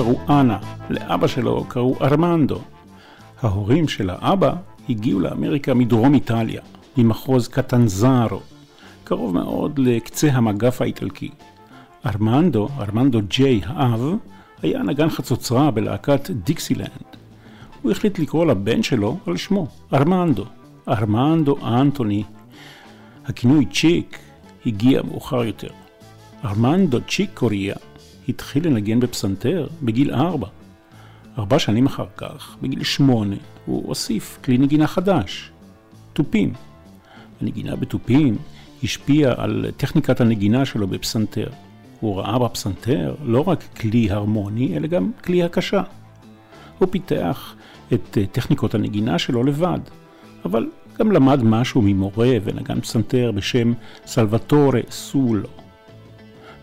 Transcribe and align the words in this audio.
קראו 0.00 0.20
אנה, 0.28 0.58
לאבא 0.90 1.26
שלו 1.26 1.64
קראו 1.68 1.96
ארמנדו. 2.00 2.58
ההורים 3.42 3.88
של 3.88 4.10
האבא 4.10 4.52
הגיעו 4.88 5.20
לאמריקה 5.20 5.74
מדרום 5.74 6.14
איטליה, 6.14 6.60
ממחוז 6.96 7.48
קטנזארו, 7.48 8.40
קרוב 9.04 9.34
מאוד 9.34 9.78
לקצה 9.78 10.28
המגף 10.32 10.82
האיטלקי. 10.82 11.30
ארמנדו, 12.06 12.68
ארמנדו 12.78 13.20
ג'יי 13.28 13.60
האב, 13.64 14.00
היה 14.62 14.82
נגן 14.82 15.10
חצוצרה 15.10 15.70
בלהקת 15.70 16.30
דיקסילנד. 16.30 17.10
הוא 17.82 17.92
החליט 17.92 18.18
לקרוא 18.18 18.46
לבן 18.46 18.82
שלו 18.82 19.16
על 19.26 19.36
שמו, 19.36 19.66
ארמנדו, 19.94 20.44
ארמנדו 20.88 21.56
אנטוני. 21.66 22.24
הכינוי 23.26 23.66
צ'יק 23.66 24.18
הגיע 24.66 25.02
מאוחר 25.02 25.44
יותר. 25.44 25.70
ארמנדו 26.44 26.98
צ'יק 27.00 27.30
קוריה 27.34 27.74
התחיל 28.30 28.66
לנגן 28.66 29.00
בפסנתר 29.00 29.66
בגיל 29.82 30.14
ארבע. 30.14 30.46
ארבע 31.38 31.58
שנים 31.58 31.86
אחר 31.86 32.06
כך, 32.16 32.56
בגיל 32.62 32.82
שמונה, 32.82 33.36
הוא 33.66 33.88
הוסיף 33.88 34.38
כלי 34.44 34.58
נגינה 34.58 34.86
חדש, 34.86 35.50
תופים. 36.12 36.52
הנגינה 37.40 37.76
בתופים 37.76 38.36
השפיעה 38.82 39.34
על 39.36 39.66
טכניקת 39.76 40.20
הנגינה 40.20 40.64
שלו 40.64 40.86
בפסנתר. 40.86 41.48
הוא 42.00 42.16
ראה 42.16 42.38
בפסנתר 42.38 43.14
לא 43.24 43.48
רק 43.48 43.64
כלי 43.80 44.10
הרמוני, 44.10 44.76
אלא 44.76 44.86
גם 44.86 45.10
כלי 45.24 45.42
הקשה. 45.42 45.82
הוא 46.78 46.88
פיתח 46.90 47.54
את 47.92 48.18
טכניקות 48.32 48.74
הנגינה 48.74 49.18
שלו 49.18 49.44
לבד, 49.44 49.80
אבל 50.44 50.66
גם 50.98 51.12
למד 51.12 51.42
משהו 51.42 51.82
ממורה 51.82 52.30
ונגן 52.44 52.80
פסנתר 52.80 53.32
בשם 53.34 53.72
סלווטורה 54.06 54.80
סולו. 54.90 55.59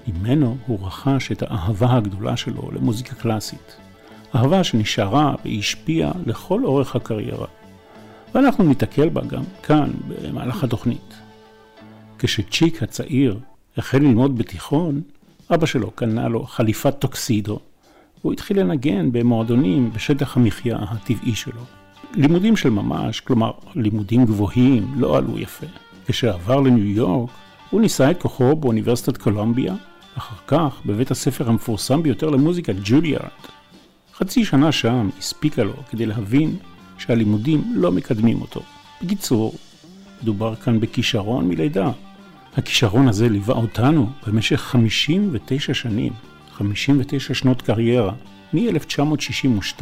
ממנו 0.08 0.58
הוא 0.68 0.88
רכש 0.88 1.32
את 1.32 1.44
האהבה 1.48 1.96
הגדולה 1.96 2.38
שלו 2.38 2.70
למוזיקה 2.72 3.16
קלאסית. 3.16 3.78
אהבה 4.36 4.64
שנשארה 4.64 5.36
והשפיעה 5.46 6.12
לכל 6.26 6.66
אורך 6.66 6.96
הקריירה. 6.96 7.48
ואנחנו 8.36 8.64
ניתקל 8.64 9.10
בה 9.10 9.22
גם 9.22 9.44
כאן 9.64 9.92
במהלך 10.08 10.64
התוכנית. 10.64 11.14
כשצ'יק 12.20 12.84
הצעיר 12.84 13.40
החל 13.78 13.98
ללמוד 13.98 14.38
בתיכון, 14.38 15.02
אבא 15.54 15.66
שלו 15.66 15.92
קנה 15.92 16.28
לו 16.28 16.44
חליפת 16.44 17.00
טוקסידו, 17.00 17.60
והוא 18.22 18.34
התחיל 18.34 18.60
לנגן 18.60 19.12
במועדונים 19.12 19.94
בשטח 19.94 20.38
המחיה 20.38 20.78
הטבעי 20.78 21.36
שלו. 21.36 21.62
לימודים 22.14 22.56
של 22.56 22.70
ממש, 22.70 23.20
כלומר 23.20 23.52
לימודים 23.76 24.26
גבוהים, 24.26 24.94
לא 24.96 25.17
עלו 25.17 25.40
יפה. 25.40 25.66
כשעבר 26.06 26.60
לניו 26.60 26.86
יורק, 26.86 27.30
הוא 27.70 27.82
ניסה 27.82 28.12
את 28.12 28.22
כוחו 28.22 28.56
באוניברסיטת 28.56 29.17
קולומביה, 29.17 29.76
אחר 30.17 30.36
כך 30.48 30.82
בבית 30.86 31.11
הספר 31.11 31.50
המפורסם 31.50 32.04
ביותר 32.04 32.30
למוזיקה, 32.30 32.73
ג'וליארד. 32.83 33.30
חצי 34.14 34.45
שנה 34.45 34.72
שם 34.72 35.10
הספיקה 35.20 35.64
לו 35.64 35.73
כדי 35.89 36.05
להבין 36.05 36.58
שהלימודים 36.98 37.64
לא 37.76 37.92
מקדמים 37.92 38.42
אותו. 38.42 38.61
בקיצור, 39.02 39.55
מדובר 40.22 40.55
כאן 40.55 40.80
בכישרון 40.80 41.48
מלידה. 41.48 41.92
הכישרון 42.58 43.08
הזה 43.08 43.30
ליווה 43.30 43.55
אותנו 43.55 44.10
במשך 44.28 44.61
59 44.61 45.73
שנים, 45.73 46.14
59 46.52 47.34
שנות 47.34 47.61
קריירה, 47.61 48.14
מ-1962 48.54 49.82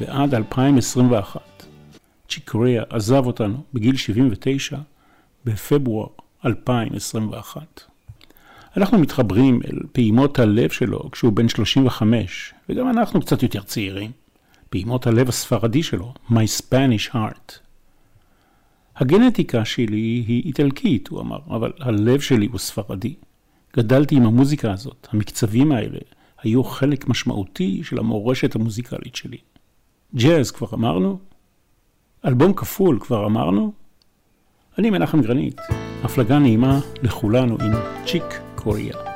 ועד 0.00 0.34
2021. 0.34 1.40
צ'יקריה 2.28 2.82
עזב 2.90 3.26
אותנו 3.26 3.62
בגיל 3.74 3.96
79 3.96 4.76
בפברואר 5.44 6.06
2021. 6.46 7.89
אנחנו 8.76 8.98
מתחברים 8.98 9.60
אל 9.64 9.78
פעימות 9.92 10.38
הלב 10.38 10.70
שלו 10.70 11.10
כשהוא 11.10 11.32
בן 11.32 11.48
35, 11.48 12.54
וגם 12.68 12.90
אנחנו 12.90 13.20
קצת 13.20 13.42
יותר 13.42 13.62
צעירים. 13.62 14.10
פעימות 14.70 15.06
הלב 15.06 15.28
הספרדי 15.28 15.82
שלו, 15.82 16.14
My 16.30 16.60
Spanish 16.60 17.14
Heart. 17.14 17.52
הגנטיקה 18.96 19.64
שלי 19.64 20.24
היא 20.26 20.42
איטלקית, 20.44 21.08
הוא 21.08 21.20
אמר, 21.20 21.38
אבל 21.50 21.72
הלב 21.80 22.20
שלי 22.20 22.46
הוא 22.46 22.58
ספרדי. 22.58 23.14
גדלתי 23.76 24.16
עם 24.16 24.26
המוזיקה 24.26 24.72
הזאת, 24.72 25.08
המקצבים 25.12 25.72
האלה 25.72 25.98
היו 26.42 26.64
חלק 26.64 27.08
משמעותי 27.08 27.80
של 27.84 27.98
המורשת 27.98 28.54
המוזיקלית 28.54 29.16
שלי. 29.16 29.38
ג'אז 30.14 30.50
כבר 30.50 30.68
אמרנו? 30.74 31.18
אלבום 32.24 32.52
כפול 32.52 32.98
כבר 33.00 33.26
אמרנו? 33.26 33.72
אני 34.78 34.90
מנחם 34.90 35.22
גרנית, 35.22 35.60
הפלגה 36.02 36.38
נעימה 36.38 36.80
לכולנו 37.02 37.56
עם 37.60 37.72
צ'יק 38.06 38.49
Korea. 38.60 39.10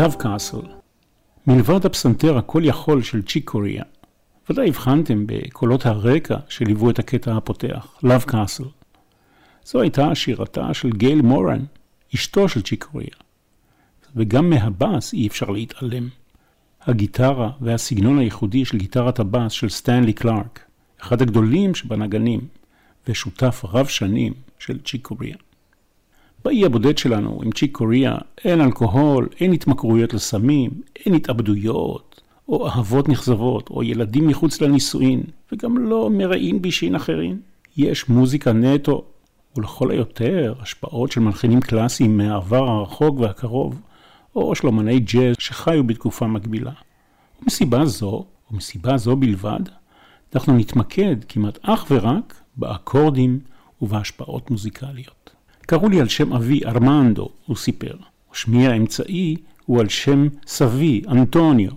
Love 0.00 0.22
Castle. 0.22 0.66
מלבד 1.46 1.86
הפסנתר 1.86 2.38
הכל 2.38 2.62
יכול 2.64 3.02
של 3.02 3.22
צ'יק 3.22 3.50
קוריאה, 3.50 3.84
ודאי 4.50 4.68
הבחנתם 4.68 5.24
בקולות 5.26 5.86
הרקע 5.86 6.36
שליוו 6.48 6.90
את 6.90 6.98
הקטע 6.98 7.36
הפותח, 7.36 8.00
Love 8.04 8.30
Castle. 8.30 8.68
זו 9.64 9.80
הייתה 9.80 10.14
שירתה 10.14 10.74
של 10.74 10.90
גייל 10.90 11.22
מורן, 11.22 11.64
אשתו 12.14 12.48
של 12.48 12.62
צ'יק 12.62 12.84
קוריאה. 12.84 13.16
וגם 14.16 14.50
מהבאס 14.50 15.12
אי 15.12 15.26
אפשר 15.26 15.50
להתעלם. 15.50 16.08
הגיטרה 16.82 17.50
והסגנון 17.60 18.18
הייחודי 18.18 18.64
של 18.64 18.78
גיטרת 18.78 19.18
הבאס 19.18 19.52
של 19.52 19.68
סטנלי 19.68 20.12
קלארק, 20.12 20.60
אחד 21.00 21.22
הגדולים 21.22 21.74
שבנגנים, 21.74 22.40
ושותף 23.08 23.64
רב 23.64 23.86
שנים 23.86 24.32
של 24.58 24.78
צ'יק 24.84 25.06
קוריאה. 25.06 25.36
באי 26.44 26.64
הבודד 26.64 26.98
שלנו 26.98 27.40
עם 27.44 27.52
צ'יק 27.52 27.76
קוריאה 27.76 28.18
אין 28.44 28.60
אלכוהול, 28.60 29.28
אין 29.40 29.52
התמכרויות 29.52 30.14
לסמים, 30.14 30.70
אין 31.06 31.14
התאבדויות, 31.14 32.20
או 32.48 32.68
אהבות 32.68 33.08
נכזבות, 33.08 33.70
או 33.70 33.82
ילדים 33.82 34.26
מחוץ 34.28 34.60
לנישואין, 34.60 35.22
וגם 35.52 35.78
לא 35.78 36.10
מרעים 36.10 36.62
בישין 36.62 36.94
אחרים. 36.94 37.40
יש 37.76 38.08
מוזיקה 38.08 38.52
נטו, 38.52 39.04
ולכל 39.56 39.90
היותר 39.90 40.54
השפעות 40.60 41.12
של 41.12 41.20
מלחינים 41.20 41.60
קלאסיים 41.60 42.16
מהעבר 42.16 42.68
הרחוק 42.68 43.20
והקרוב, 43.20 43.80
או 44.36 44.54
שלומני 44.54 45.00
ג'אז 45.00 45.36
שחיו 45.38 45.84
בתקופה 45.84 46.26
מקבילה. 46.26 46.72
ומסיבה 47.42 47.86
זו, 47.86 48.24
ומסיבה 48.50 48.96
זו 48.96 49.16
בלבד, 49.16 49.60
אנחנו 50.34 50.56
נתמקד 50.56 51.16
כמעט 51.28 51.58
אך 51.62 51.86
ורק 51.90 52.40
באקורדים 52.56 53.40
ובהשפעות 53.82 54.50
מוזיקליות. 54.50 55.30
קראו 55.70 55.88
לי 55.88 56.00
על 56.00 56.08
שם 56.08 56.32
אבי 56.32 56.60
ארמנדו, 56.66 57.28
הוא 57.46 57.56
סיפר, 57.56 57.94
ושמי 58.32 58.66
האמצעי 58.66 59.36
הוא 59.66 59.80
על 59.80 59.88
שם 59.88 60.28
סבי, 60.46 61.02
אנטוניו. 61.08 61.70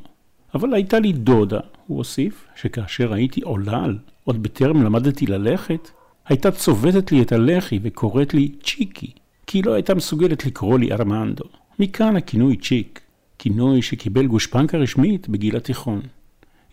אבל 0.56 0.74
הייתה 0.74 1.00
לי 1.00 1.14
דודה, 1.14 1.60
הוא 1.88 1.98
הוסיף, 1.98 2.46
שכאשר 2.56 3.14
הייתי 3.14 3.42
עולל, 3.42 3.98
עוד 4.24 4.44
בטרם 4.44 4.84
למדתי 4.84 5.26
ללכת, 5.26 5.92
הייתה 6.28 6.52
צובטת 6.52 7.12
לי 7.12 7.22
את 7.22 7.32
הלחי 7.32 7.80
וקוראת 7.84 8.34
לי 8.34 8.52
צ'יקי, 8.64 9.12
כי 9.48 9.58
היא 9.58 9.64
לא 9.66 9.74
הייתה 9.74 9.96
מסוגלת 9.96 10.46
לקרוא 10.46 10.80
לי 10.80 10.92
ארמנדו. 10.92 11.46
מכאן 11.80 12.16
הכינוי 12.16 12.56
צ'יק, 12.56 13.02
כינוי 13.40 13.82
שקיבל 13.82 14.28
גושפנקה 14.28 14.78
רשמית 14.78 15.30
בגיל 15.30 15.56
התיכון. 15.56 16.02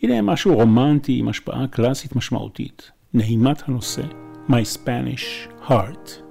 הנה 0.02 0.22
משהו 0.22 0.54
רומנטי 0.54 1.18
עם 1.18 1.28
השפעה 1.28 1.66
קלאסית 1.66 2.16
משמעותית. 2.16 2.90
נעימת 3.14 3.68
הנושא, 3.68 4.02
My 4.48 4.76
Spanish 4.76 5.48
Heart. 5.68 6.29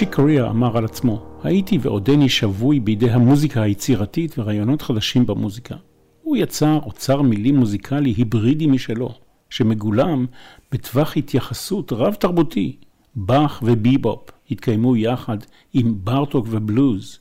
צ'יק 0.00 0.14
קוריאה 0.14 0.50
אמר 0.50 0.76
על 0.76 0.84
עצמו, 0.84 1.26
הייתי 1.42 1.78
ועודני 1.82 2.28
שבוי 2.28 2.80
בידי 2.80 3.10
המוזיקה 3.10 3.62
היצירתית 3.62 4.38
ורעיונות 4.38 4.82
חדשים 4.82 5.26
במוזיקה. 5.26 5.74
הוא 6.22 6.36
יצר 6.36 6.78
אוצר 6.86 7.22
מילים 7.22 7.56
מוזיקלי 7.56 8.10
היברידי 8.10 8.66
משלו, 8.66 9.14
שמגולם 9.50 10.26
בטווח 10.72 11.16
התייחסות 11.16 11.92
רב-תרבותי. 11.92 12.76
באך 13.14 13.62
וביבופ 13.66 14.30
התקיימו 14.50 14.96
יחד 14.96 15.38
עם 15.72 15.94
בארטוק 16.04 16.46
ובלוז, 16.50 17.18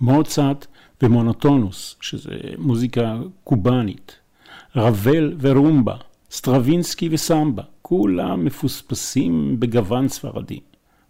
מוצרט 0.00 0.66
ומונטונוס, 1.02 1.96
שזה 2.00 2.34
מוזיקה 2.58 3.20
קובאנית, 3.44 4.16
רבל 4.76 5.36
ורומבה, 5.40 5.96
סטרווינסקי 6.30 7.08
וסמבה, 7.10 7.62
כולם 7.82 8.44
מפוספסים 8.44 9.60
בגוון 9.60 10.08
ספרדי. 10.08 10.60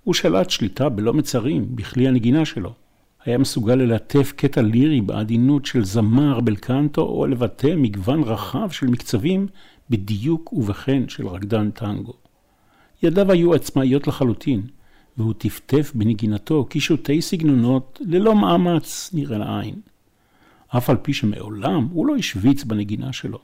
הוא 0.05 0.15
שלט 0.15 0.51
שליטה 0.51 0.89
בלא 0.89 1.15
מצרים 1.15 1.77
בכלי 1.77 2.09
הנגינה 2.09 2.45
שלו. 2.45 2.73
היה 3.25 3.39
מסוגל 3.39 3.75
ללטף 3.75 4.33
קטע 4.37 4.63
לירי 4.63 5.01
בעדינות 5.01 5.67
של 5.67 5.85
זמר 5.85 6.41
בלקנטו, 6.41 7.03
או 7.03 7.27
לבטא 7.27 7.75
מגוון 7.77 8.23
רחב 8.23 8.71
של 8.71 8.87
מקצבים 8.87 9.47
בדיוק 9.91 10.53
ובחן 10.53 11.09
של 11.09 11.29
רקדן 11.29 11.71
טנגו. 11.71 12.13
ידיו 13.03 13.33
היו 13.33 13.55
עצמאיות 13.55 14.07
לחלוטין, 14.07 14.63
והוא 15.17 15.35
טפטף 15.39 15.93
בנגינתו 15.95 16.65
קישוטי 16.65 17.23
סגנונות 17.23 18.01
ללא 18.05 18.35
מאמץ 18.35 19.11
נראה 19.15 19.39
לעין. 19.39 19.75
אף 20.77 20.91
על 20.91 20.97
פי 20.97 21.13
שמעולם 21.13 21.89
הוא 21.93 22.07
לא 22.07 22.17
השוויץ 22.17 22.65
בנגינה 22.65 23.13
שלו. 23.13 23.39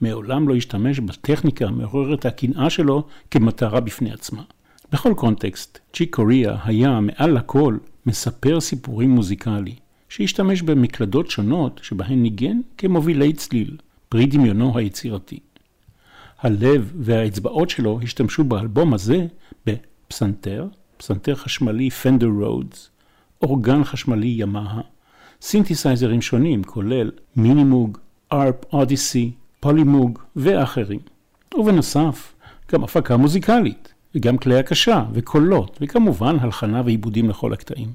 מעולם 0.00 0.48
לא 0.48 0.54
השתמש 0.54 1.00
בטכניקה 1.00 1.66
המעוררת 1.66 2.26
הקנאה 2.26 2.70
שלו 2.70 3.06
כמטרה 3.30 3.80
בפני 3.80 4.12
עצמה. 4.12 4.42
בכל 4.92 5.14
קונטקסט, 5.16 5.78
צ'יק 5.92 6.16
קוריאה 6.16 6.56
היה 6.64 7.00
מעל 7.00 7.30
לכל 7.30 7.76
מספר 8.06 8.60
סיפורים 8.60 9.10
מוזיקלי, 9.10 9.74
שהשתמש 10.08 10.62
במקלדות 10.62 11.30
שונות 11.30 11.80
שבהן 11.82 12.22
ניגן 12.22 12.60
כמובילי 12.78 13.32
צליל, 13.32 13.76
פרי 14.08 14.26
דמיונו 14.26 14.78
היצירתי. 14.78 15.38
הלב 16.38 16.92
והאצבעות 16.98 17.70
שלו 17.70 18.00
השתמשו 18.02 18.44
באלבום 18.44 18.94
הזה 18.94 19.26
בפסנתר, 19.66 20.66
פסנתר 20.96 21.34
חשמלי 21.34 21.90
פנדר 21.90 22.26
רודס, 22.26 22.90
אורגן 23.42 23.84
חשמלי 23.84 24.34
ימאה, 24.38 24.80
סינתסייזרים 25.42 26.22
שונים 26.22 26.64
כולל 26.64 27.10
מינימוג, 27.36 27.98
ארפ 28.32 28.72
אודיסי, 28.72 29.32
פולימוג 29.60 30.18
ואחרים. 30.36 31.00
ובנוסף, 31.54 32.34
גם 32.72 32.84
הפקה 32.84 33.16
מוזיקלית. 33.16 33.94
וגם 34.14 34.38
כלי 34.38 34.58
הקשה 34.58 35.02
וקולות, 35.12 35.78
וכמובן 35.80 36.36
הלחנה 36.40 36.82
ועיבודים 36.84 37.30
לכל 37.30 37.52
הקטעים. 37.52 37.88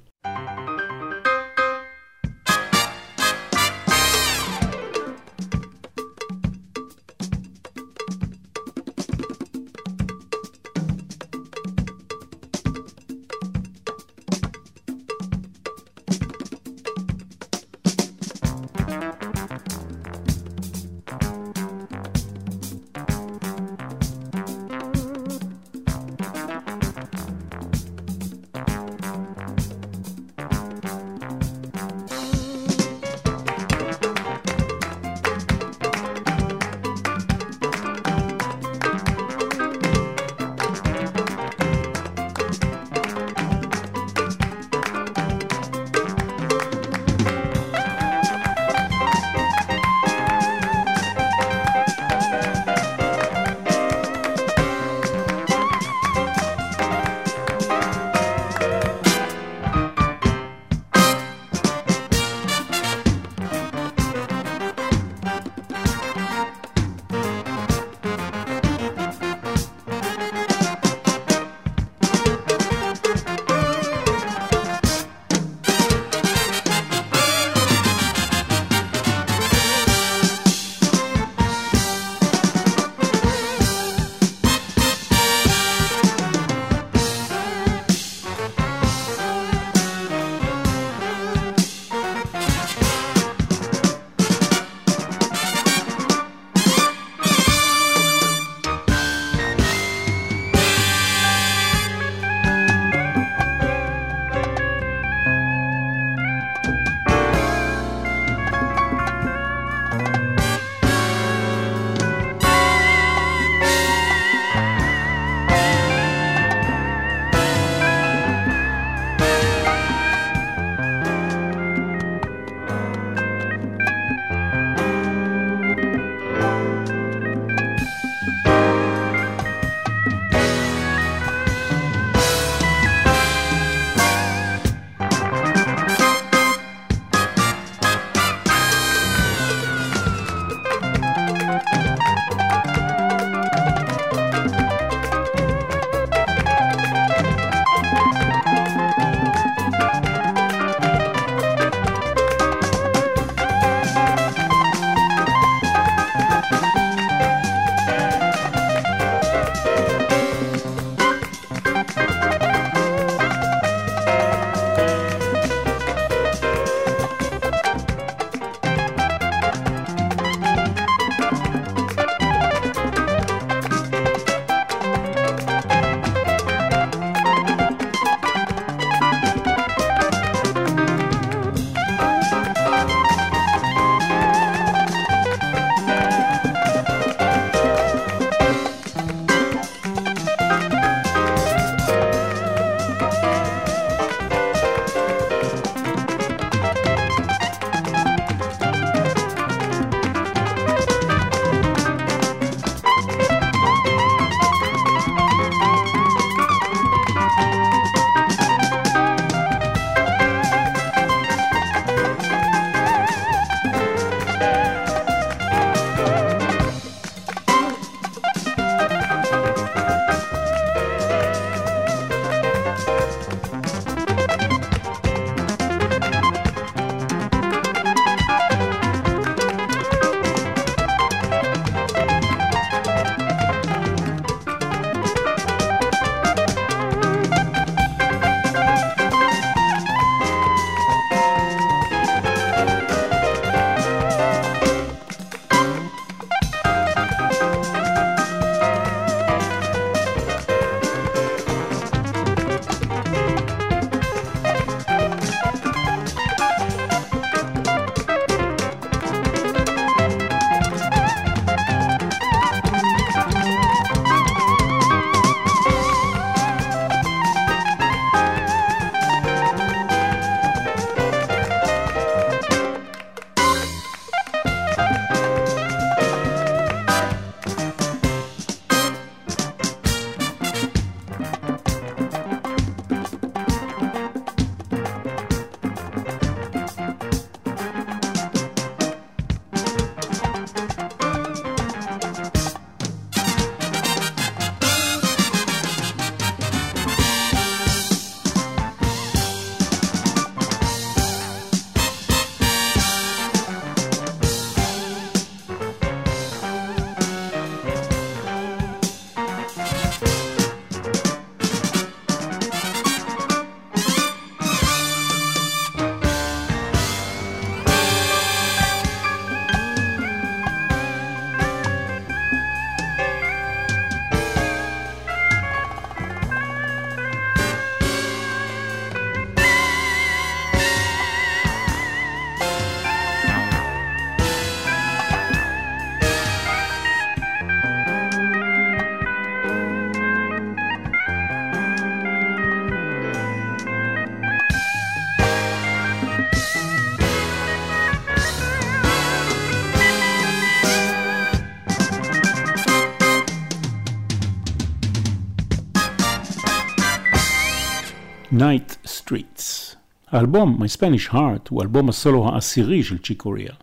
האלבום 360.13 360.57
My 360.63 360.77
Spanish 360.77 361.13
Heart 361.13 361.47
הוא 361.49 361.61
אלבום 361.61 361.89
הסולו 361.89 362.29
העשירי 362.29 362.83
של 362.83 362.97
צ'יקוריה. 362.97 363.53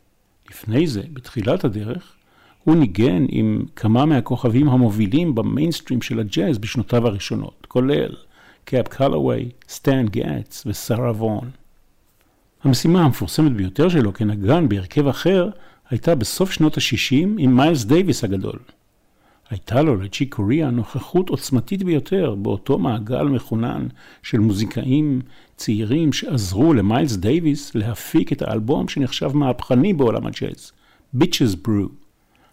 לפני 0.50 0.86
זה, 0.86 1.02
בתחילת 1.12 1.64
הדרך, 1.64 2.12
הוא 2.64 2.76
ניגן 2.76 3.26
עם 3.28 3.64
כמה 3.76 4.06
מהכוכבים 4.06 4.68
המובילים 4.68 5.34
במיינסטרים 5.34 6.02
של 6.02 6.20
הג'אז 6.20 6.58
בשנותיו 6.58 7.06
הראשונות, 7.06 7.66
כולל 7.68 8.14
קאב 8.64 8.88
קאלוויי, 8.88 9.48
סטן 9.68 10.06
גץ 10.06 10.62
ושרה 10.66 11.10
וון. 11.10 11.50
המשימה 12.64 13.04
המפורסמת 13.04 13.52
ביותר 13.52 13.88
שלו 13.88 14.14
כנגן 14.14 14.68
בהרכב 14.68 15.06
אחר 15.06 15.48
הייתה 15.90 16.14
בסוף 16.14 16.50
שנות 16.50 16.76
ה-60 16.76 17.26
עם 17.38 17.56
מיילס 17.56 17.84
דייוויס 17.84 18.24
הגדול. 18.24 18.58
הייתה 19.50 19.82
לו 19.82 19.96
לצ'יק 19.96 20.34
קוריאה 20.34 20.70
נוכחות 20.70 21.28
עוצמתית 21.28 21.82
ביותר 21.82 22.34
באותו 22.34 22.78
מעגל 22.78 23.22
מחונן 23.22 23.88
של 24.22 24.38
מוזיקאים 24.38 25.20
צעירים 25.56 26.12
שעזרו 26.12 26.74
למיילס 26.74 27.16
דייוויס 27.16 27.74
להפיק 27.74 28.32
את 28.32 28.42
האלבום 28.42 28.88
שנחשב 28.88 29.30
מהפכני 29.36 29.92
בעולם 29.92 30.26
הג'אז, 30.26 30.72
Bitches 31.16 31.66
Brew, 31.66 31.88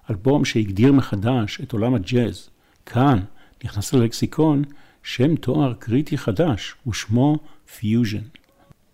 אלבום 0.10 0.46
שהגדיר 0.46 0.94
מחדש 0.94 1.62
את 1.64 1.74
עולם 1.74 1.94
הג'אז. 1.96 2.50
כאן 2.86 3.20
נכנס 3.64 3.94
ללקסיקון 3.94 4.64
שם 5.04 5.36
תואר 5.36 5.74
קריטי 5.74 6.18
חדש, 6.18 6.76
ושמו 6.88 7.38
פיוז'ן. 7.78 8.24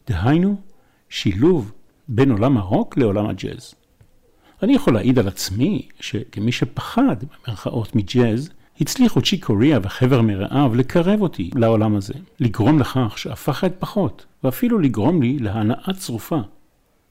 דהיינו, 0.07 0.61
שילוב 1.09 1.71
בין 2.07 2.31
עולם 2.31 2.57
הרוק 2.57 2.97
לעולם 2.97 3.29
הג'אז. 3.29 3.75
אני 4.63 4.73
יכול 4.73 4.93
להעיד 4.93 5.19
על 5.19 5.27
עצמי 5.27 5.87
שכמי 5.99 6.51
שפחד, 6.51 7.15
במרכאות, 7.47 7.95
מג'אז, 7.95 8.49
הצליחו 8.81 9.21
צ'יק 9.21 9.45
קוריאה 9.45 9.79
וחבר 9.83 10.21
מרעיו 10.21 10.75
לקרב 10.75 11.21
אותי 11.21 11.51
לעולם 11.55 11.95
הזה, 11.95 12.13
לגרום 12.39 12.79
לכך 12.79 13.13
שאפחד 13.17 13.69
פחות, 13.79 14.25
ואפילו 14.43 14.79
לגרום 14.79 15.21
לי 15.21 15.39
להנאה 15.39 15.93
צרופה. 15.97 16.39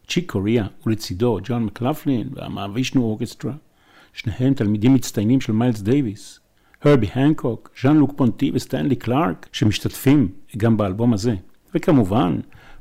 צ'יק 0.09 0.31
קוריאה 0.31 0.67
ולצידו 0.87 1.39
ג'ון 1.45 1.65
מקלפלין 1.65 2.29
וה 2.33 2.44
Mahavishnu 2.44 3.03
Orchestra, 3.03 3.53
שניהם 4.13 4.55
תלמידים 4.55 4.95
מצטיינים 4.95 5.41
של 5.41 5.53
מיילס 5.53 5.81
דייוויס, 5.81 6.41
הרבי 6.83 7.09
הנקוק, 7.13 7.71
ז'אן 7.83 7.97
לוק 7.97 8.13
פונטי 8.17 8.51
וסטנלי 8.55 8.97
קלארק, 8.97 9.49
שמשתתפים 9.53 10.29
גם 10.57 10.77
באלבום 10.77 11.13
הזה, 11.13 11.35
וכמובן, 11.75 12.41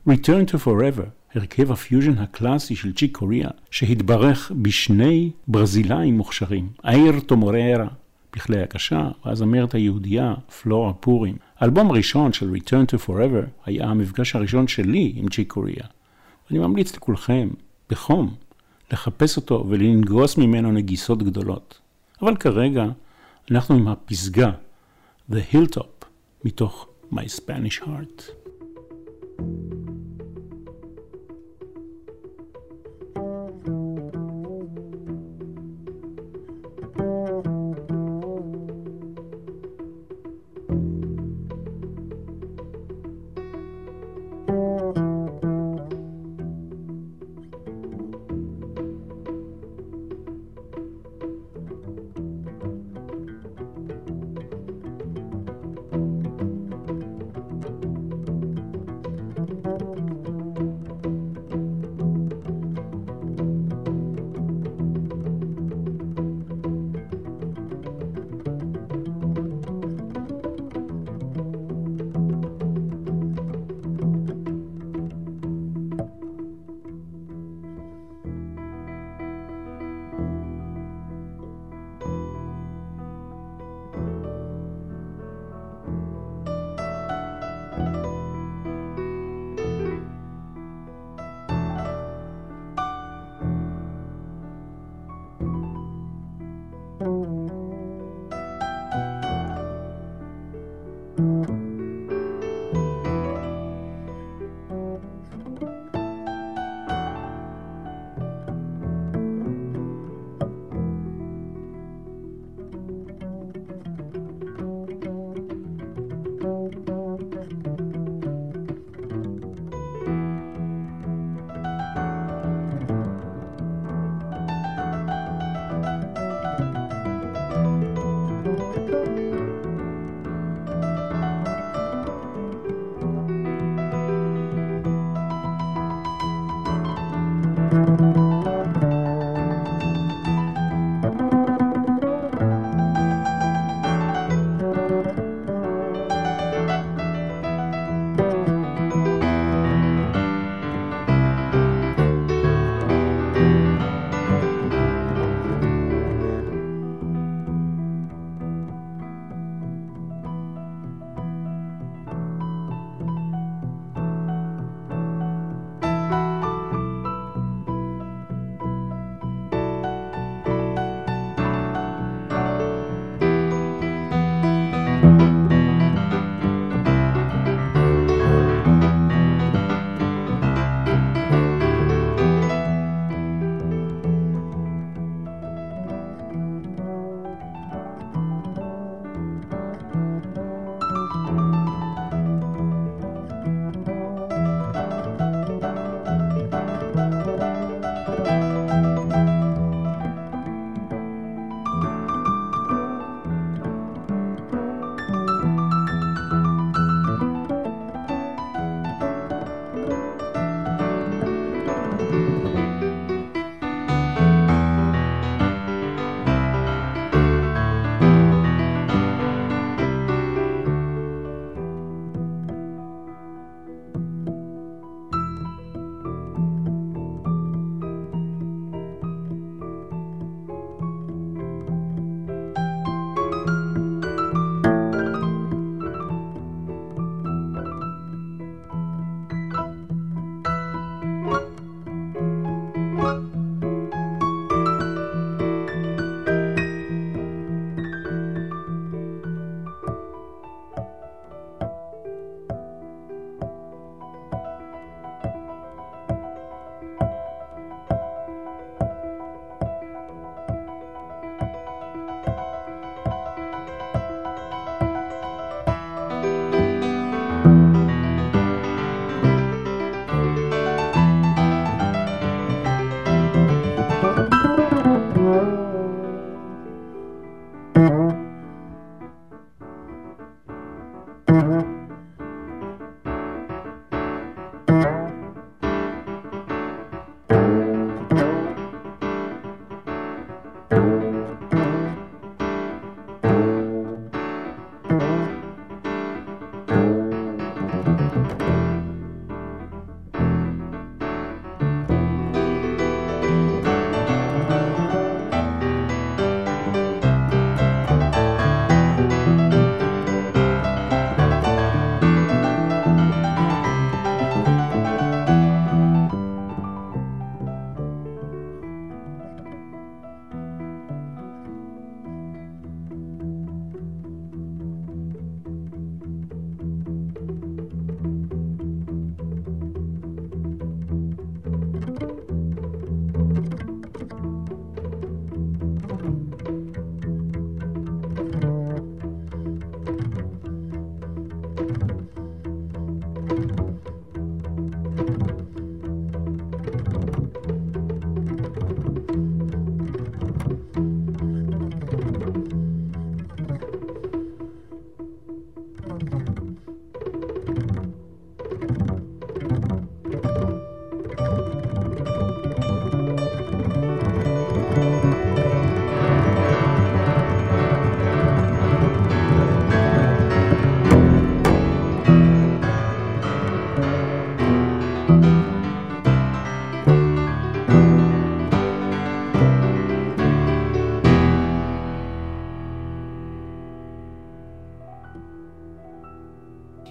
Return 0.10 0.51
to 0.51 0.65
Forever, 0.65 1.20
הרכב 1.36 1.72
הפיוז'ן 1.72 2.17
הקלאסי 2.17 2.76
של 2.76 2.94
צ'יק 2.94 3.17
קוריאה, 3.17 3.50
שהתברך 3.72 4.52
בשני 4.62 5.32
ברזילאים 5.48 6.17
מוכשרים, 6.17 6.70
איירטו 6.84 7.38
מוריירה, 7.38 7.88
בכלי 8.36 8.62
הקשה, 8.62 9.10
והזמרת 9.26 9.74
היהודייה, 9.74 10.34
פלורה 10.62 10.94
פורים. 10.94 11.36
האלבום 11.60 11.91
הראשון 11.91 12.34
של 12.34 12.54
Return 12.54 12.96
to 12.96 13.08
Forever 13.08 13.46
היה 13.65 13.86
המפגש 13.86 14.36
הראשון 14.36 14.67
שלי 14.67 15.13
עם 15.15 15.30
צ'יק 15.30 15.52
קוריאה. 15.52 15.86
אני 16.52 16.60
ממליץ 16.60 16.96
לכולכם, 16.96 17.50
בחום, 17.89 18.36
לחפש 18.91 19.38
אותו 19.38 19.65
ולנגוס 19.70 20.38
ממנו 20.38 20.72
נגיסות 20.72 21.24
גדולות. 21.24 21.80
אבל 22.22 22.36
כרגע 22.36 22.86
אנחנו 23.52 23.76
עם 23.76 23.88
הפסגה, 23.88 24.52
The 25.32 25.54
Hilltop, 25.54 26.06
מתוך 26.46 26.88
My 27.13 27.39
Spanish 27.39 27.84
Heart. 27.84 28.32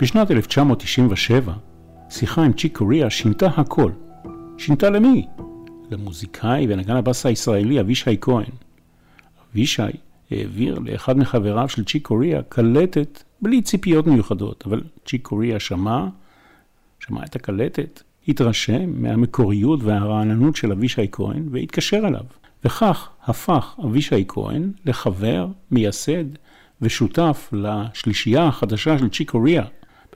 בשנת 0.00 0.30
1997, 0.30 1.52
שיחה 2.10 2.42
עם 2.42 2.52
צ'יק 2.52 2.78
קוריאה 2.78 3.10
שינתה 3.10 3.46
הכל. 3.46 3.92
שינתה 4.58 4.90
למי? 4.90 5.26
למוזיקאי 5.90 6.66
ונגן 6.68 6.96
הבאס 6.96 7.26
הישראלי 7.26 7.80
אבישי 7.80 8.16
כהן. 8.20 8.50
אבישי 9.52 9.82
העביר 10.30 10.78
לאחד 10.78 11.18
מחבריו 11.18 11.68
של 11.68 11.84
צ'יק 11.84 12.06
קוריאה 12.06 12.42
קלטת 12.42 13.22
בלי 13.42 13.62
ציפיות 13.62 14.06
מיוחדות, 14.06 14.64
אבל 14.66 14.82
צ'יק 15.06 15.22
קוריאה 15.22 15.60
שמע, 15.60 16.06
שמע 17.00 17.24
את 17.24 17.36
הקלטת, 17.36 18.02
התרשם 18.28 19.02
מהמקוריות 19.02 19.82
והרעננות 19.82 20.56
של 20.56 20.72
אבישי 20.72 21.06
כהן 21.12 21.48
והתקשר 21.50 22.00
אליו. 22.04 22.24
וכך 22.64 23.08
הפך 23.24 23.76
אבישי 23.84 24.24
כהן 24.28 24.72
לחבר, 24.86 25.46
מייסד 25.70 26.24
ושותף 26.82 27.50
לשלישייה 27.52 28.44
החדשה 28.44 28.98
של 28.98 29.08
צ'יק 29.08 29.30
קוריאה, 29.30 29.64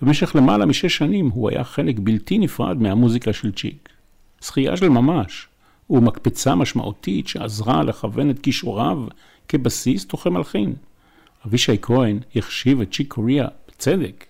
במשך 0.05 0.37
למעלה 0.37 0.67
משש 0.67 0.97
שנים 0.97 1.31
הוא 1.31 1.51
היה 1.51 1.65
חלק 1.65 1.97
בלתי 1.99 2.39
נפרד 2.39 2.83
מהמוזיקה 2.83 3.33
של 3.33 3.53
צ'יק. 3.53 3.89
זכייה 4.43 4.77
של 4.77 4.89
ממש, 4.89 5.47
ומקפצה 5.91 6.55
משמעותית 6.55 7.29
שעזרה 7.29 7.83
לכוון 7.83 8.31
את 8.31 8.39
כישוריו 8.39 8.99
כבסיס 9.49 10.07
תוכי 10.07 10.29
מלחין. 10.29 10.73
אבישי 11.47 11.77
כהן 11.83 12.19
החשיב 12.37 12.81
את 12.81 12.93
צ'יק 12.93 13.13
קוריאה, 13.13 13.49
בצדק, 13.69 14.27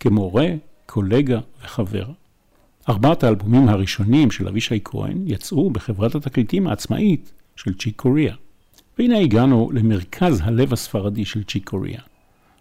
כמורה, 0.00 0.48
קולגה 0.86 1.40
וחבר. 1.64 2.06
ארבעת 2.88 3.24
האלבומים 3.24 3.68
הראשונים 3.68 4.30
של 4.30 4.48
אבישי 4.48 4.80
כהן 4.84 5.22
יצאו 5.26 5.70
בחברת 5.70 6.14
התקליטים 6.14 6.66
העצמאית 6.66 7.32
של 7.56 7.74
צ'יק 7.74 7.96
קוריאה. 7.96 8.34
והנה 8.98 9.18
הגענו 9.18 9.70
למרכז 9.74 10.40
הלב 10.44 10.72
הספרדי 10.72 11.24
של 11.24 11.44
צ'יק 11.44 11.68
קוריאה. 11.68 12.02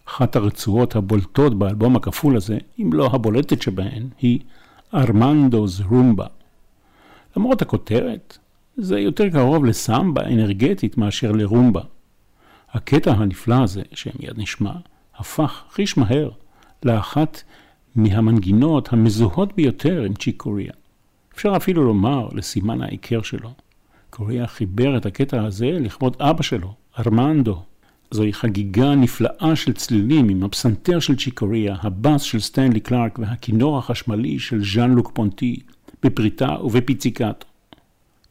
אחת 0.07 0.35
הרצועות 0.35 0.95
הבולטות 0.95 1.59
באלבום 1.59 1.95
הכפול 1.95 2.37
הזה, 2.37 2.57
אם 2.79 2.89
לא 2.93 3.09
הבולטת 3.13 3.61
שבהן, 3.61 4.07
היא 4.19 4.39
ארמנדו's 4.93 5.83
רומבה. 5.89 6.25
למרות 7.37 7.61
הכותרת, 7.61 8.37
זה 8.77 8.99
יותר 8.99 9.29
קרוב 9.29 9.65
לסמבה 9.65 10.23
אנרגטית 10.23 10.97
מאשר 10.97 11.31
לרומבה. 11.31 11.81
הקטע 12.71 13.11
הנפלא 13.11 13.63
הזה, 13.63 13.81
שמיד 13.93 14.33
נשמע, 14.37 14.71
הפך 15.15 15.63
חיש 15.71 15.97
מהר 15.97 16.29
לאחת 16.83 17.41
מהמנגינות 17.95 18.93
המזוהות 18.93 19.55
ביותר 19.55 20.03
עם 20.03 20.13
צ'יק 20.13 20.37
קוריאה. 20.37 20.73
אפשר 21.33 21.53
אפילו 21.55 21.83
לומר 21.83 22.27
לסימן 22.31 22.81
ההיכר 22.81 23.21
שלו. 23.21 23.49
קוריאה 24.09 24.47
חיבר 24.47 24.97
את 24.97 25.05
הקטע 25.05 25.43
הזה 25.43 25.71
לכבוד 25.71 26.17
אבא 26.19 26.43
שלו, 26.43 26.73
ארמנדו, 26.99 27.63
זוהי 28.11 28.33
חגיגה 28.33 28.95
נפלאה 28.95 29.55
של 29.55 29.73
צלילים 29.73 30.29
עם 30.29 30.43
הפסנתר 30.43 30.99
של 30.99 31.15
צ'יקוריה, 31.15 31.75
הבאס 31.81 32.21
של 32.21 32.39
סטנלי 32.39 32.79
קלארק 32.79 33.19
והכינור 33.19 33.77
החשמלי 33.77 34.39
של 34.39 34.63
ז'אן 34.73 34.91
לוק 34.91 35.11
פונטי, 35.13 35.59
בפריטה 36.03 36.57
ובפיציקטו, 36.63 37.47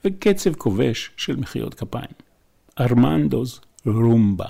וקצב 0.05 0.55
כובש 0.55 1.11
של 1.17 1.37
מחיאות 1.37 1.75
כפיים. 1.75 2.15
ארמנדו's 2.81 3.61
רומבה. 3.87 4.49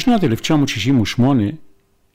בשנת 0.00 0.24
1968 0.24 1.44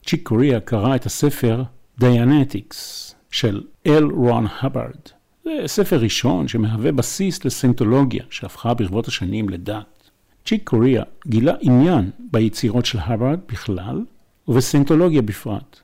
צ'יק 0.06 0.28
קוריאה 0.28 0.60
קרא 0.60 0.96
את 0.96 1.06
הספר 1.06 1.62
Dianetics 1.98 3.14
של 3.30 3.62
אל 3.86 4.04
רון 4.04 4.46
האברד. 4.60 5.00
זה 5.44 5.50
ספר 5.66 6.00
ראשון 6.00 6.48
שמהווה 6.48 6.92
בסיס 6.92 7.44
לסיינטולוגיה 7.44 8.24
שהפכה 8.30 8.74
ברבות 8.74 9.08
השנים 9.08 9.48
לדת. 9.48 10.10
צ'יק 10.46 10.68
קוריאה 10.68 11.02
גילה 11.26 11.52
עניין 11.60 12.10
ביצירות 12.18 12.86
של 12.86 12.98
האברד 12.98 13.40
בכלל 13.48 14.04
ובסיינטולוגיה 14.48 15.22
בפרט. 15.22 15.80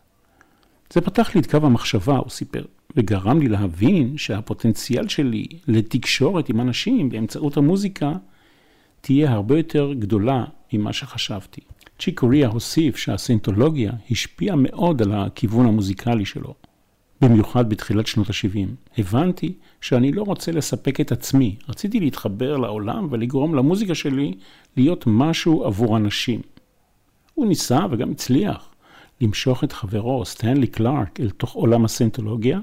זה 0.93 1.01
פתח 1.01 1.35
לי 1.35 1.41
את 1.41 1.51
קו 1.51 1.57
המחשבה, 1.57 2.17
הוא 2.17 2.31
סיפר, 2.31 2.65
וגרם 2.97 3.41
לי 3.41 3.49
להבין 3.49 4.19
שהפוטנציאל 4.19 5.09
שלי 5.09 5.47
לתקשורת 5.69 6.49
עם 6.49 6.61
אנשים 6.61 7.09
באמצעות 7.09 7.57
המוזיקה 7.57 8.13
תהיה 9.01 9.33
הרבה 9.33 9.57
יותר 9.57 9.93
גדולה 9.93 10.45
ממה 10.73 10.93
שחשבתי. 10.93 11.61
צ'יק 12.05 12.21
קוריאה 12.21 12.49
הוסיף 12.49 12.97
שהסינטולוגיה 12.97 13.93
השפיעה 14.11 14.57
מאוד 14.57 15.03
על 15.03 15.13
הכיוון 15.13 15.67
המוזיקלי 15.67 16.25
שלו, 16.25 16.55
במיוחד 17.21 17.69
בתחילת 17.69 18.07
שנות 18.07 18.31
ה-70. 18.31 18.99
הבנתי 18.99 19.53
שאני 19.81 20.13
לא 20.13 20.23
רוצה 20.23 20.53
לספק 20.53 21.01
את 21.01 21.13
עצמי, 21.13 21.57
רציתי 21.69 22.01
להתחבר 22.01 22.57
לעולם 22.57 23.09
ולגרום 23.11 23.55
למוזיקה 23.55 23.95
שלי 23.95 24.35
להיות 24.77 25.05
משהו 25.07 25.65
עבור 25.65 25.97
אנשים. 25.97 26.41
הוא 27.35 27.47
ניסה 27.47 27.81
וגם 27.91 28.11
הצליח 28.11 28.75
למשוך 29.21 29.65
את 29.65 29.73
חברו 29.73 30.25
סטנלי 30.25 30.67
קלארק 30.67 31.21
אל 31.21 31.31
תוך 31.31 31.53
עולם 31.53 31.85
הסינטולוגיה, 31.85 32.61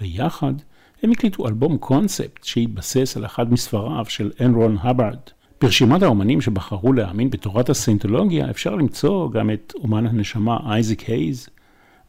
ויחד 0.00 0.54
הם 1.02 1.10
הקליטו 1.10 1.48
אלבום 1.48 1.78
קונספט 1.78 2.44
שהתבסס 2.44 3.16
על 3.16 3.24
אחד 3.24 3.52
מספריו 3.52 4.04
של 4.08 4.30
אנרון 4.40 4.76
הברד, 4.80 5.18
ברשימת 5.62 6.02
האומנים 6.02 6.40
שבחרו 6.40 6.92
להאמין 6.92 7.30
בתורת 7.30 7.70
הסינטולוגיה 7.70 8.50
אפשר 8.50 8.74
למצוא 8.74 9.30
גם 9.30 9.50
את 9.50 9.72
אומן 9.82 10.06
הנשמה 10.06 10.56
אייזק 10.66 11.00
הייז 11.00 11.48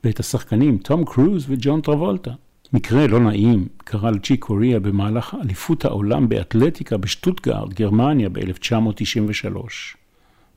ואת 0.03 0.19
השחקנים 0.19 0.77
תום 0.77 1.05
קרוז 1.05 1.45
וג'ון 1.49 1.81
טרבולטה. 1.81 2.31
מקרה 2.73 3.07
לא 3.07 3.19
נעים 3.19 3.67
קרה 3.77 4.11
לצ'י 4.11 4.37
קוריאה 4.37 4.79
במהלך 4.79 5.35
אליפות 5.41 5.85
העולם 5.85 6.29
באתלטיקה 6.29 6.97
בשטוטגרד, 6.97 7.73
גרמניה 7.73 8.29
ב-1993. 8.29 9.57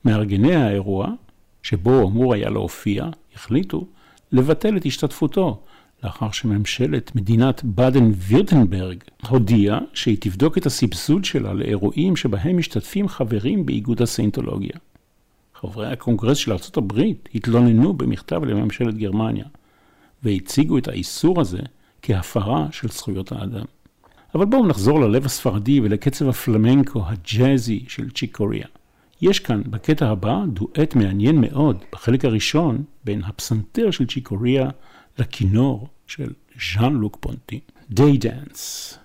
מארגני 0.05 0.55
האירוע, 0.55 1.09
שבו 1.63 2.09
אמור 2.09 2.35
היה 2.35 2.51
להופיע, 2.51 3.05
החליטו 3.35 3.87
לבטל 4.33 4.77
את 4.77 4.87
השתתפותו, 4.87 5.63
לאחר 6.05 6.31
שממשלת 6.31 7.15
מדינת 7.15 7.65
באדן-וירטנברג 7.65 8.97
הודיעה 9.29 9.79
שהיא 9.95 10.17
תבדוק 10.21 10.59
את 10.59 10.67
הסבסוד 10.67 11.25
שלה 11.25 11.53
לאירועים 11.53 12.17
שבהם 12.17 12.59
משתתפים 12.59 13.09
חברים 13.09 13.67
באיגוד 13.67 14.03
הסיינטולוגיה. 14.03 14.77
חברי 15.55 15.93
הקונגרס 15.93 16.37
של 16.37 16.53
ארה"ב 16.53 17.01
התלוננו 17.35 17.93
במכתב 17.93 18.45
לממשלת 18.45 18.95
גרמניה, 18.95 19.45
והציגו 20.23 20.79
את 20.79 20.89
האיסור 20.89 21.41
הזה 21.41 21.61
כהפרה 22.03 22.67
של 22.71 22.89
זכויות 22.89 23.33
האדם. 23.33 23.65
אבל 24.35 24.45
בואו 24.45 24.67
נחזור 24.67 25.01
ללב 25.01 25.25
הספרדי 25.25 25.81
ולקצב 25.81 26.29
הפלמנקו 26.29 27.03
הג'אזי 27.07 27.85
של 27.89 28.11
צ'יק 28.11 28.37
קוריאה. 28.37 28.67
יש 29.23 29.41
כאן 29.41 29.63
בקטע 29.67 30.09
הבא 30.09 30.45
דואט 30.47 30.95
מעניין 30.95 31.41
מאוד 31.41 31.77
בחלק 31.93 32.25
הראשון 32.25 32.85
בין 33.05 33.25
הפסנתר 33.25 33.91
של 33.91 34.07
צ'יק 34.07 34.29
קוריאה 34.29 34.69
לכינור 35.19 35.89
של 36.07 36.33
ז'אן 36.75 36.93
לוק 36.93 37.17
פונטי, 37.21 37.61
Day 37.95 38.19
Dance. 38.23 38.97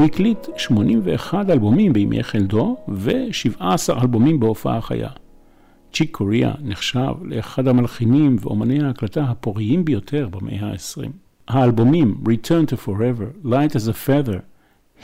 הוא 0.00 0.06
הקליט 0.06 0.46
81 0.56 1.50
אלבומים 1.50 1.92
בימי 1.92 2.22
חלדו 2.22 2.76
ו-17 2.88 3.62
אלבומים 4.02 4.40
בהופעה 4.40 4.80
חיה. 4.80 5.08
צ'יק 5.92 6.16
קוריאה 6.16 6.52
נחשב 6.62 7.12
לאחד 7.22 7.68
המלחינים 7.68 8.36
ואומני 8.40 8.84
ההקלטה 8.84 9.24
הפוריים 9.24 9.84
ביותר 9.84 10.28
במאה 10.28 10.66
ה-20. 10.66 11.08
האלבומים 11.48 12.20
Return 12.24 12.72
to 12.72 12.76
Forever, 12.86 13.46
Light 13.46 13.74
as 13.74 13.88
a 13.88 14.06
Feather, 14.06 14.40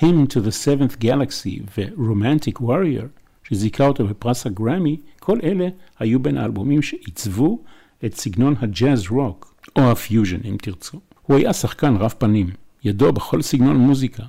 Hymn 0.00 0.34
to 0.34 0.40
the 0.40 0.52
Seventh 0.64 1.02
Galaxy 1.02 1.62
ו-Romantic 1.78 2.60
Warrior, 2.60 3.06
שזיכה 3.44 3.86
אותו 3.86 4.06
בפרס 4.06 4.46
הגרמי, 4.46 4.96
כל 5.20 5.38
אלה 5.42 5.68
היו 5.98 6.20
בין 6.20 6.38
האלבומים 6.38 6.82
שעיצבו 6.82 7.58
את 8.04 8.14
סגנון 8.14 8.54
הג'אז 8.60 9.10
רוק, 9.10 9.54
או 9.76 9.82
הפיוז'ן 9.82 10.40
אם 10.44 10.56
תרצו. 10.62 11.00
הוא 11.22 11.36
היה 11.36 11.52
שחקן 11.52 11.96
רב 11.96 12.14
פנים, 12.18 12.50
ידו 12.84 13.12
בכל 13.12 13.42
סגנון 13.42 13.76
מוזיקה, 13.76 14.22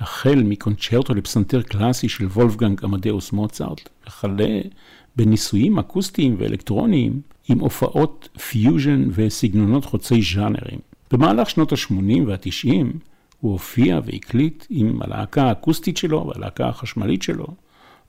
החל 0.00 0.42
מקונצ'רטו 0.44 1.14
לפסנתר 1.14 1.62
קלאסי 1.62 2.08
של 2.08 2.26
וולפגנג 2.26 2.84
עמדאוס 2.84 3.32
מוצרט, 3.32 3.88
וכלה 4.06 4.60
בניסויים 5.16 5.78
אקוסטיים 5.78 6.36
ואלקטרוניים 6.38 7.20
עם 7.48 7.58
הופעות 7.58 8.28
פיוז'ן 8.48 9.08
וסגנונות 9.12 9.84
חוצי 9.84 10.22
ז'אנרים. 10.34 10.78
במהלך 11.10 11.50
שנות 11.50 11.72
ה-80 11.72 12.20
וה-90 12.26 12.86
הוא 13.40 13.52
הופיע 13.52 14.00
והקליט 14.04 14.66
עם 14.70 15.02
הלהקה 15.02 15.44
האקוסטית 15.44 15.96
שלו 15.96 16.26
והלהקה 16.26 16.68
החשמלית 16.68 17.22
שלו. 17.22 17.46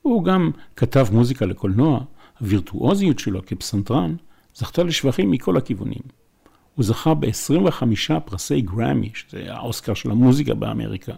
הוא 0.02 0.24
גם 0.24 0.50
כתב 0.76 1.06
מוזיקה 1.12 1.46
לקולנוע, 1.46 2.00
הווירטואוזיות 2.40 3.18
שלו 3.18 3.46
כפסנתרן 3.46 4.14
זכתה 4.54 4.82
לשבחים 4.82 5.30
מכל 5.30 5.56
הכיוונים. 5.56 6.02
הוא 6.74 6.84
זכה 6.84 7.14
ב-25 7.14 8.20
פרסי 8.24 8.60
גרמי, 8.60 9.10
שזה 9.14 9.44
האוסקר 9.48 9.94
של 9.94 10.10
המוזיקה 10.10 10.54
באמריקה. 10.54 11.12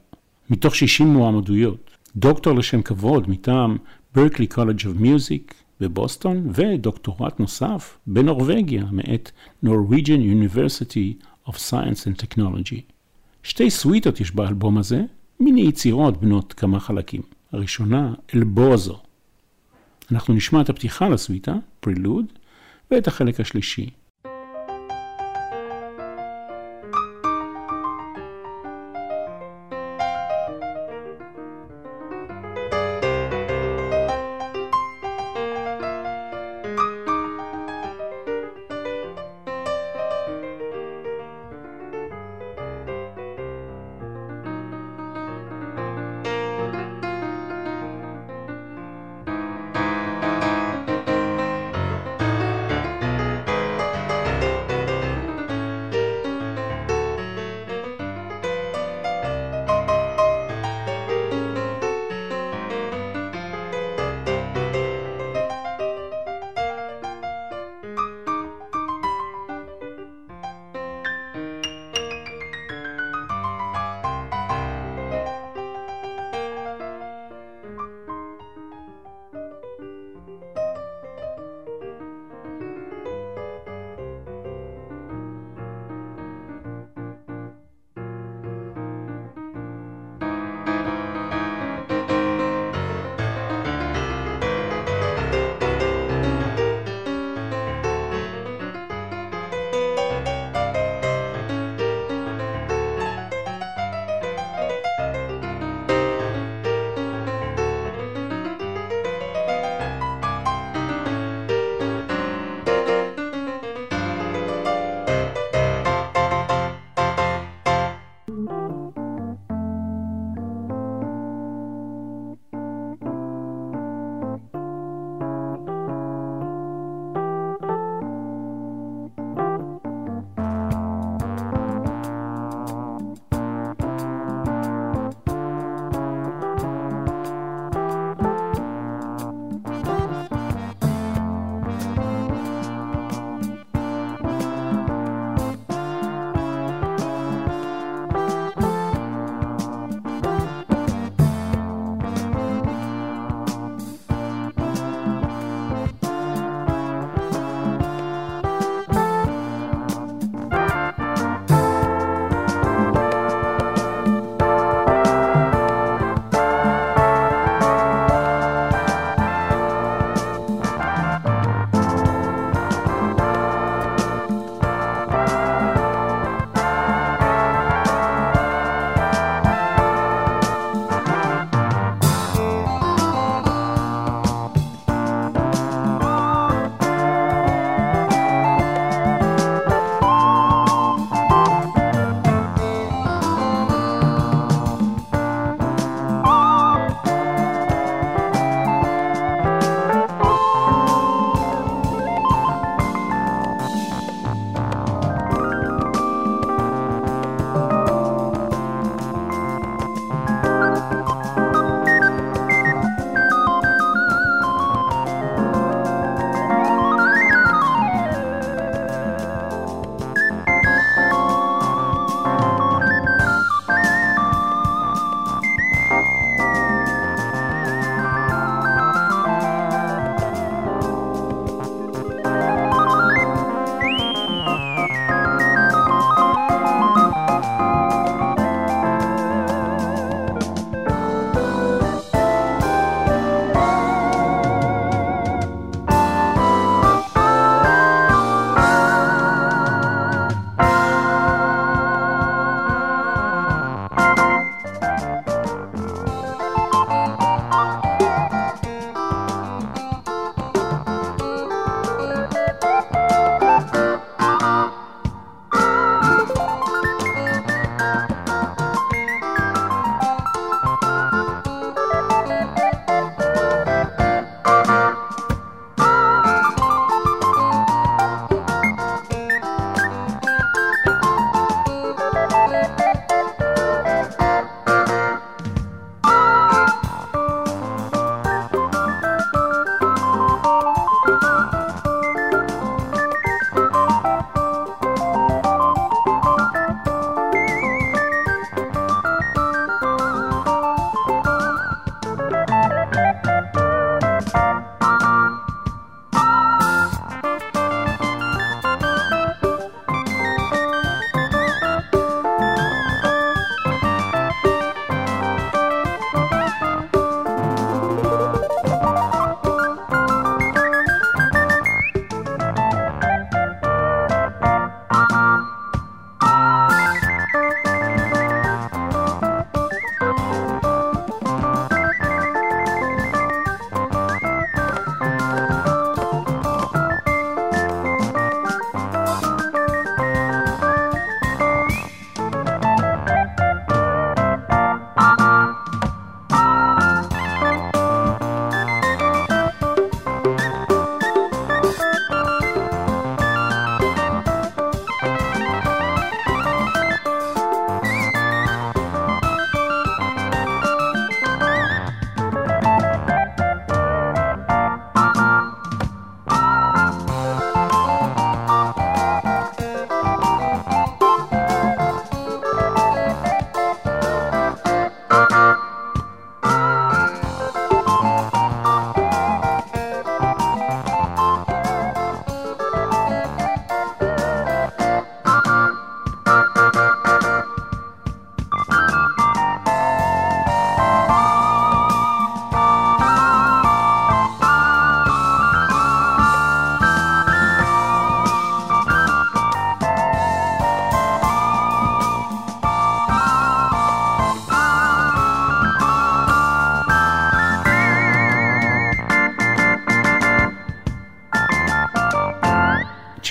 מתוך 0.51 0.74
60 0.74 1.09
מועמדויות. 1.09 1.90
דוקטור 2.16 2.55
לשם 2.55 2.82
כבוד 2.82 3.30
מטעם 3.30 3.76
Berklee 4.14 4.47
College 4.47 4.86
of 4.86 4.97
Music 4.97 5.55
בבוסטון, 5.80 6.51
ודוקטורט 6.55 7.40
נוסף 7.40 7.99
בנורבגיה 8.07 8.84
מאת 8.92 9.30
Norwegian 9.64 10.20
University 10.20 11.24
of 11.49 11.53
Science 11.53 12.07
and 12.07 12.22
Technology. 12.22 12.80
שתי 13.42 13.70
סוויטות 13.70 14.20
יש 14.20 14.30
באלבום 14.30 14.78
הזה, 14.78 15.03
מיני 15.40 15.61
יצירות 15.61 16.20
בנות 16.20 16.53
כמה 16.53 16.80
חלקים. 16.80 17.22
הראשונה, 17.53 18.14
El 18.34 18.53
Bozo. 18.53 18.99
אנחנו 20.12 20.34
נשמע 20.34 20.61
את 20.61 20.68
הפתיחה 20.68 21.09
לסוויטה, 21.09 21.55
פרילוד, 21.80 22.26
ואת 22.90 23.07
החלק 23.07 23.40
השלישי, 23.40 23.90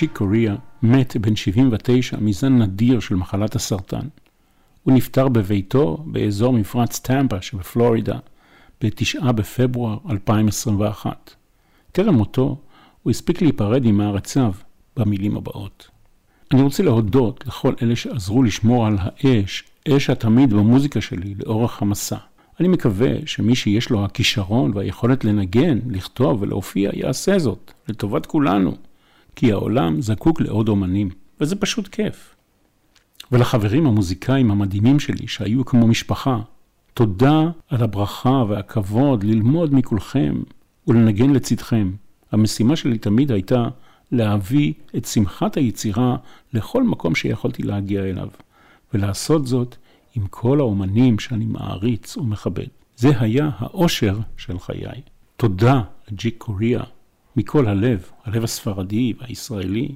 צ'יק 0.04 0.16
קוריאה 0.16 0.54
מת 0.82 1.16
בן 1.16 1.36
79 1.36 2.16
מזן 2.20 2.58
נדיר 2.58 3.00
של 3.00 3.14
מחלת 3.14 3.54
הסרטן. 3.54 4.06
הוא 4.82 4.94
נפטר 4.94 5.28
בביתו 5.28 6.04
באזור 6.06 6.52
מפרץ 6.52 6.98
טמפה 6.98 7.42
שבפלורידה 7.42 8.18
ב-9 8.82 9.32
בפברואר 9.32 9.98
2021. 10.10 11.30
טרם 11.92 12.14
מותו 12.14 12.58
הוא 13.02 13.10
הספיק 13.10 13.42
להיפרד 13.42 13.84
עם 13.84 13.96
מערציו 13.96 14.52
במילים 14.96 15.36
הבאות. 15.36 15.88
אני 16.52 16.62
רוצה 16.62 16.82
להודות 16.82 17.44
לכל 17.46 17.74
אלה 17.82 17.96
שעזרו 17.96 18.42
לשמור 18.42 18.86
על 18.86 18.96
האש, 19.00 19.64
אש 19.88 20.10
התמיד 20.10 20.52
במוזיקה 20.52 21.00
שלי 21.00 21.34
לאורך 21.46 21.82
המסע. 21.82 22.18
אני 22.60 22.68
מקווה 22.68 23.10
שמי 23.26 23.56
שיש 23.56 23.90
לו 23.90 24.04
הכישרון 24.04 24.72
והיכולת 24.74 25.24
לנגן, 25.24 25.78
לכתוב 25.86 26.42
ולהופיע 26.42 26.90
יעשה 26.94 27.38
זאת, 27.38 27.72
לטובת 27.88 28.26
כולנו, 28.26 28.74
כי 29.36 29.52
העולם 29.52 30.00
זקוק 30.00 30.40
לעוד 30.40 30.68
אומנים, 30.68 31.10
וזה 31.40 31.56
פשוט 31.56 31.88
כיף. 31.88 32.34
ולחברים 33.32 33.86
המוזיקאים 33.86 34.50
המדהימים 34.50 35.00
שלי 35.00 35.26
שהיו 35.26 35.64
כמו 35.64 35.86
משפחה, 35.86 36.40
תודה 36.94 37.50
על 37.68 37.82
הברכה 37.82 38.44
והכבוד 38.48 39.24
ללמוד 39.24 39.74
מכולכם 39.74 40.42
ולנגן 40.86 41.30
לצדכם. 41.30 41.92
המשימה 42.32 42.76
שלי 42.76 42.98
תמיד 42.98 43.32
הייתה 43.32 43.68
להביא 44.12 44.72
את 44.96 45.04
שמחת 45.04 45.56
היצירה 45.56 46.16
לכל 46.52 46.82
מקום 46.82 47.14
שיכולתי 47.14 47.62
להגיע 47.62 48.02
אליו, 48.02 48.28
ולעשות 48.94 49.46
זאת 49.46 49.76
עם 50.14 50.26
כל 50.26 50.60
האומנים 50.60 51.18
שאני 51.18 51.44
מעריץ 51.44 52.16
ומכבד. 52.16 52.66
זה 52.96 53.20
היה 53.20 53.50
האושר 53.58 54.18
של 54.36 54.58
חיי. 54.58 55.00
תודה 55.36 55.80
לג'יק 56.10 56.34
קוריאה 56.38 56.84
מכל 57.36 57.66
הלב, 57.66 58.10
הלב 58.24 58.44
הספרדי 58.44 59.12
והישראלי. 59.18 59.88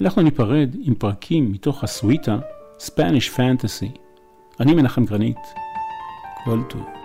אנחנו 0.00 0.22
ניפרד 0.22 0.76
עם 0.82 0.94
פרקים 0.94 1.52
מתוך 1.52 1.84
הסוויטה 1.84 2.38
Spanish 2.78 3.36
Fantasy. 3.36 3.98
אני 4.60 4.74
מנחם 4.74 5.04
גרנית. 5.04 5.38
כל 6.44 6.60
טוב. 6.68 6.97